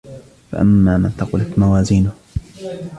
فَأَمَّا 0.51 0.97
مَنْ 0.97 1.09
ثَقُلَتْ 1.09 1.59
مَوَازِينُهُ 1.59 2.11